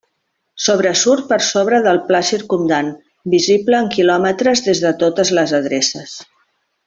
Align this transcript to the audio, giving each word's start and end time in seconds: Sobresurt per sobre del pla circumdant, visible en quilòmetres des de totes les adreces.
Sobresurt 0.67 1.27
per 1.31 1.37
sobre 1.47 1.81
del 1.87 1.99
pla 2.07 2.21
circumdant, 2.29 2.89
visible 3.35 3.79
en 3.83 3.91
quilòmetres 3.97 4.65
des 4.69 4.83
de 4.87 4.95
totes 5.05 5.35
les 5.41 5.55
adreces. 5.63 6.19